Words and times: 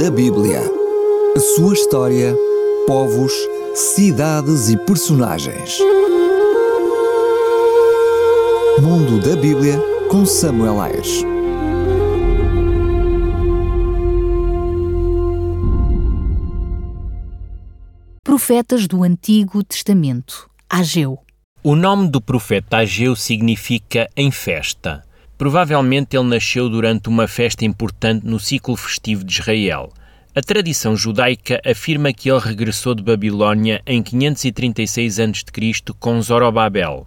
da 0.00 0.10
Bíblia. 0.10 0.62
A 1.36 1.40
sua 1.40 1.74
história, 1.74 2.34
povos, 2.86 3.34
cidades 3.74 4.70
e 4.70 4.76
personagens. 4.86 5.78
Mundo 8.80 9.20
da 9.20 9.36
Bíblia 9.36 9.78
com 10.10 10.24
Samuel 10.24 10.80
Ayres. 10.80 11.22
Profetas 18.24 18.88
do 18.88 19.02
Antigo 19.02 19.62
Testamento. 19.62 20.48
Ageu. 20.66 21.18
O 21.62 21.76
nome 21.76 22.08
do 22.08 22.22
profeta 22.22 22.78
Ageu 22.78 23.14
significa 23.14 24.08
em 24.16 24.30
festa. 24.30 25.04
Provavelmente 25.40 26.18
ele 26.18 26.28
nasceu 26.28 26.68
durante 26.68 27.08
uma 27.08 27.26
festa 27.26 27.64
importante 27.64 28.26
no 28.26 28.38
ciclo 28.38 28.76
festivo 28.76 29.24
de 29.24 29.40
Israel. 29.40 29.90
A 30.32 30.40
tradição 30.40 30.96
judaica 30.96 31.60
afirma 31.66 32.12
que 32.12 32.30
ele 32.30 32.38
regressou 32.38 32.94
de 32.94 33.02
Babilônia 33.02 33.82
em 33.84 34.00
536 34.00 35.18
a.C. 35.18 35.92
com 35.98 36.22
Zorobabel. 36.22 37.04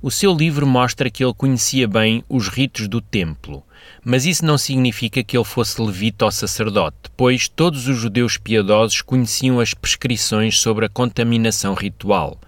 O 0.00 0.12
seu 0.12 0.32
livro 0.32 0.64
mostra 0.64 1.10
que 1.10 1.24
ele 1.24 1.34
conhecia 1.34 1.88
bem 1.88 2.22
os 2.28 2.46
ritos 2.46 2.86
do 2.86 3.00
templo, 3.00 3.64
mas 4.04 4.26
isso 4.26 4.44
não 4.44 4.56
significa 4.56 5.24
que 5.24 5.36
ele 5.36 5.44
fosse 5.44 5.82
levita 5.82 6.24
ou 6.24 6.30
sacerdote, 6.30 7.10
pois 7.16 7.48
todos 7.48 7.88
os 7.88 7.96
judeus 7.96 8.36
piedosos 8.36 9.02
conheciam 9.02 9.58
as 9.58 9.74
prescrições 9.74 10.60
sobre 10.60 10.86
a 10.86 10.88
contaminação 10.88 11.74
ritual. 11.74 12.40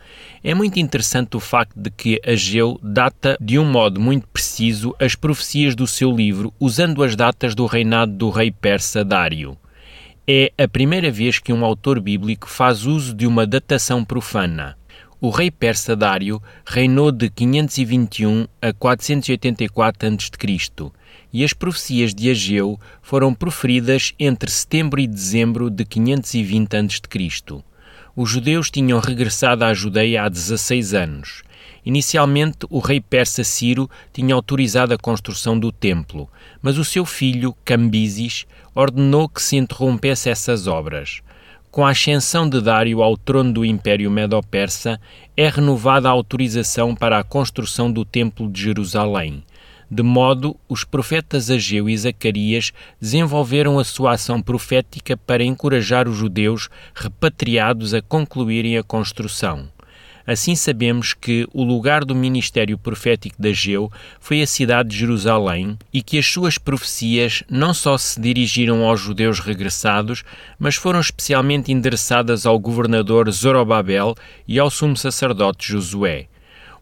É 0.45 0.55
muito 0.55 0.79
interessante 0.79 1.37
o 1.37 1.41
facto 1.41 1.75
de 1.75 1.91
que 1.91 2.21
Ageu 2.25 2.79
data 2.81 3.37
de 3.41 3.59
um 3.59 3.65
modo 3.65 4.01
muito 4.01 4.29
preciso 4.29 4.95
as 5.01 5.17
profecias 5.17 5.75
do 5.75 5.89
seu 5.89 6.13
livro, 6.13 6.55
usando 6.61 7.03
as 7.03 7.17
datas 7.17 7.53
do 7.53 7.67
reinado 7.67 8.13
do 8.13 8.31
rei 8.31 8.53
persa 8.53 9.05
Dário. 9.05 9.59
É 10.27 10.51
a 10.57 10.67
primeira 10.67 11.11
vez 11.11 11.39
que 11.39 11.53
um 11.53 11.63
autor 11.63 12.01
bíblico 12.01 12.49
faz 12.49 12.87
uso 12.87 13.13
de 13.13 13.27
uma 13.27 13.47
datação 13.47 14.03
profana. 14.03 14.75
O 15.21 15.29
rei 15.29 15.51
persa 15.51 15.95
Dário 15.95 16.41
reinou 16.65 17.13
de 17.13 17.29
521 17.29 18.47
a 18.63 18.73
484 18.73 20.09
a.C. 20.09 20.91
e 21.31 21.45
as 21.45 21.53
profecias 21.53 22.15
de 22.15 22.31
Ageu 22.31 22.81
foram 23.03 23.35
proferidas 23.35 24.15
entre 24.19 24.51
setembro 24.51 24.99
e 24.99 25.07
dezembro 25.07 25.69
de 25.69 25.85
520 25.85 26.75
a.C. 26.75 27.63
Os 28.17 28.31
judeus 28.31 28.71
tinham 28.71 29.01
regressado 29.01 29.63
à 29.63 29.75
Judeia 29.75 30.23
há 30.23 30.29
16 30.31 30.95
anos. 30.95 31.43
Inicialmente, 31.85 32.67
o 32.71 32.79
rei 32.79 33.01
persa 33.01 33.45
Ciro 33.45 33.91
tinha 34.13 34.35
autorizado 34.35 34.95
a 34.95 34.99
construção 34.99 35.59
do 35.59 35.71
templo, 35.71 36.29
mas 36.63 36.79
o 36.79 36.85
seu 36.85 37.05
filho, 37.05 37.55
Cambises, 37.65 38.47
ordenou 38.75 39.29
que 39.29 39.43
se 39.43 39.57
interrompesse 39.57 40.31
essas 40.31 40.67
obras. 40.67 41.21
Com 41.71 41.85
a 41.85 41.91
ascensão 41.91 42.49
de 42.49 42.61
Dário 42.61 43.03
ao 43.03 43.17
trono 43.17 43.53
do 43.53 43.65
Império 43.65 44.11
Medo-Persa, 44.11 45.01
é 45.37 45.49
renovada 45.49 46.09
a 46.09 46.13
autorização 46.13 46.95
para 46.95 47.19
a 47.19 47.25
construção 47.25 47.93
do 47.93 48.05
Templo 48.05 48.51
de 48.51 48.63
Jerusalém. 48.63 49.43
De 49.91 50.03
modo, 50.03 50.57
os 50.69 50.85
profetas 50.85 51.51
Ageu 51.51 51.89
e 51.89 51.97
Zacarias 51.97 52.73
desenvolveram 53.01 53.79
a 53.79 53.85
sua 53.85 54.13
ação 54.13 54.41
profética 54.41 55.17
para 55.17 55.45
encorajar 55.45 56.09
os 56.09 56.17
judeus 56.17 56.69
repatriados 56.95 57.93
a 57.93 58.01
concluírem 58.01 58.79
a 58.79 58.83
construção. 58.83 59.69
Assim 60.27 60.55
sabemos 60.57 61.13
que 61.13 61.47
o 61.53 61.63
lugar 61.63 62.05
do 62.05 62.15
ministério 62.15 62.79
profético 62.79 63.37
de 63.39 63.51
Ageu 63.51 63.93
foi 64.19 64.41
a 64.41 64.47
cidade 64.47 64.89
de 64.89 64.97
Jerusalém 64.97 65.79
e 65.93 66.03
que 66.03 66.19
as 66.19 66.27
suas 66.27 66.57
profecias 66.57 67.43
não 67.51 67.75
só 67.75 67.99
se 67.99 68.19
dirigiram 68.19 68.85
aos 68.85 69.01
judeus 69.01 69.39
regressados, 69.39 70.25
mas 70.59 70.77
foram 70.77 71.01
especialmente 71.01 71.71
endereçadas 71.71 72.47
ao 72.47 72.59
governador 72.59 73.31
Zorobabel 73.31 74.15
e 74.49 74.59
ao 74.59 74.71
sumo 74.71 74.97
sacerdote 74.97 75.73
Josué. 75.73 76.27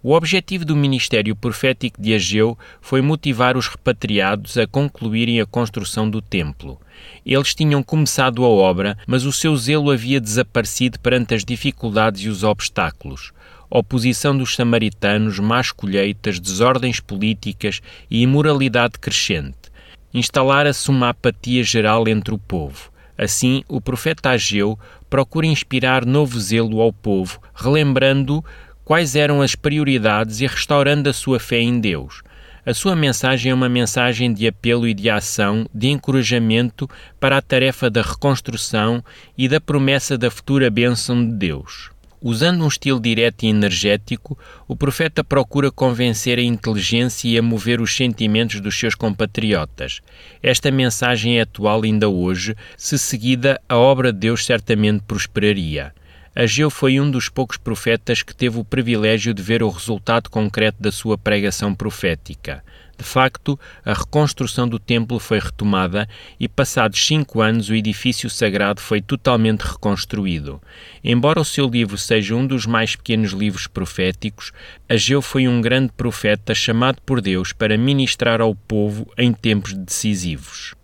O 0.04 0.14
objetivo 0.14 0.64
do 0.64 0.74
ministério 0.74 1.36
profético 1.36 2.02
de 2.02 2.12
Ageu 2.12 2.58
foi 2.80 3.00
motivar 3.00 3.56
os 3.56 3.68
repatriados 3.68 4.58
a 4.58 4.66
concluírem 4.66 5.40
a 5.40 5.46
construção 5.46 6.10
do 6.10 6.20
templo. 6.20 6.80
Eles 7.24 7.54
tinham 7.54 7.84
começado 7.84 8.44
a 8.44 8.48
obra, 8.48 8.98
mas 9.06 9.24
o 9.24 9.32
seu 9.32 9.56
zelo 9.56 9.92
havia 9.92 10.20
desaparecido 10.20 10.98
perante 10.98 11.34
as 11.34 11.44
dificuldades 11.44 12.22
e 12.22 12.28
os 12.28 12.42
obstáculos. 12.42 13.30
Oposição 13.70 14.36
dos 14.36 14.56
samaritanos, 14.56 15.38
más 15.38 15.70
colheitas, 15.70 16.40
desordens 16.40 16.98
políticas 16.98 17.80
e 18.10 18.22
imoralidade 18.22 18.98
crescente. 18.98 19.70
Instalara-se 20.12 20.90
uma 20.90 21.10
apatia 21.10 21.62
geral 21.62 22.08
entre 22.08 22.34
o 22.34 22.38
povo. 22.38 22.90
Assim, 23.16 23.62
o 23.68 23.80
profeta 23.80 24.30
Ageu 24.30 24.76
procura 25.08 25.46
inspirar 25.46 26.04
novo 26.04 26.40
zelo 26.40 26.80
ao 26.80 26.92
povo, 26.92 27.38
relembrando 27.54 28.44
quais 28.92 29.16
eram 29.16 29.40
as 29.40 29.54
prioridades 29.54 30.42
e 30.42 30.46
restaurando 30.46 31.08
a 31.08 31.14
sua 31.14 31.40
fé 31.40 31.58
em 31.58 31.80
Deus. 31.80 32.22
A 32.66 32.74
sua 32.74 32.94
mensagem 32.94 33.50
é 33.50 33.54
uma 33.54 33.66
mensagem 33.66 34.30
de 34.34 34.46
apelo 34.46 34.86
e 34.86 34.92
de 34.92 35.08
ação, 35.08 35.66
de 35.72 35.88
encorajamento 35.88 36.86
para 37.18 37.38
a 37.38 37.40
tarefa 37.40 37.88
da 37.88 38.02
reconstrução 38.02 39.02
e 39.36 39.48
da 39.48 39.58
promessa 39.58 40.18
da 40.18 40.30
futura 40.30 40.68
bênção 40.68 41.24
de 41.24 41.32
Deus. 41.32 41.90
Usando 42.20 42.64
um 42.64 42.68
estilo 42.68 43.00
direto 43.00 43.44
e 43.44 43.48
energético, 43.48 44.38
o 44.68 44.76
profeta 44.76 45.24
procura 45.24 45.70
convencer 45.70 46.38
a 46.38 46.42
inteligência 46.42 47.30
e 47.30 47.38
a 47.38 47.42
mover 47.42 47.80
os 47.80 47.96
sentimentos 47.96 48.60
dos 48.60 48.78
seus 48.78 48.94
compatriotas. 48.94 50.02
Esta 50.42 50.70
mensagem 50.70 51.38
é 51.38 51.40
atual 51.40 51.82
ainda 51.82 52.10
hoje, 52.10 52.54
se 52.76 52.98
seguida, 52.98 53.58
a 53.66 53.78
obra 53.78 54.12
de 54.12 54.18
Deus 54.18 54.44
certamente 54.44 55.02
prosperaria. 55.08 55.94
Ageu 56.34 56.70
foi 56.70 56.98
um 56.98 57.10
dos 57.10 57.28
poucos 57.28 57.58
profetas 57.58 58.22
que 58.22 58.34
teve 58.34 58.58
o 58.58 58.64
privilégio 58.64 59.34
de 59.34 59.42
ver 59.42 59.62
o 59.62 59.68
resultado 59.68 60.30
concreto 60.30 60.82
da 60.82 60.90
sua 60.90 61.18
pregação 61.18 61.74
profética. 61.74 62.64
De 62.96 63.04
facto, 63.04 63.58
a 63.84 63.92
reconstrução 63.92 64.66
do 64.66 64.78
templo 64.78 65.18
foi 65.18 65.38
retomada 65.38 66.08
e, 66.38 66.48
passados 66.48 67.04
cinco 67.04 67.42
anos, 67.42 67.68
o 67.68 67.74
edifício 67.74 68.30
sagrado 68.30 68.80
foi 68.80 69.02
totalmente 69.02 69.62
reconstruído. 69.62 70.60
Embora 71.04 71.40
o 71.40 71.44
seu 71.44 71.68
livro 71.68 71.98
seja 71.98 72.34
um 72.34 72.46
dos 72.46 72.64
mais 72.64 72.96
pequenos 72.96 73.32
livros 73.32 73.66
proféticos, 73.66 74.52
Ageu 74.88 75.20
foi 75.20 75.46
um 75.48 75.60
grande 75.60 75.92
profeta 75.92 76.54
chamado 76.54 76.98
por 77.04 77.20
Deus 77.20 77.52
para 77.52 77.76
ministrar 77.76 78.40
ao 78.40 78.54
povo 78.54 79.06
em 79.18 79.32
tempos 79.32 79.74
decisivos. 79.74 80.74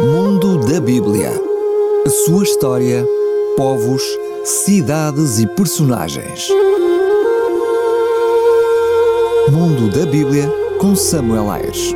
Mundo 0.00 0.66
da 0.66 0.80
Bíblia. 0.80 1.30
A 2.06 2.08
sua 2.08 2.42
história 2.42 3.04
povos, 3.60 4.02
cidades 4.42 5.38
e 5.38 5.46
personagens. 5.46 6.48
Mundo 9.52 9.90
da 9.90 10.06
Bíblia 10.06 10.50
com 10.78 10.96
Samuel 10.96 11.50
Ayres. 11.50 11.94